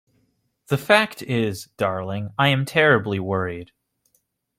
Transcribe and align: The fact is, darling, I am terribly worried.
The 0.69 0.79
fact 0.79 1.21
is, 1.21 1.65
darling, 1.77 2.33
I 2.35 2.47
am 2.47 2.65
terribly 2.65 3.19
worried. 3.19 3.71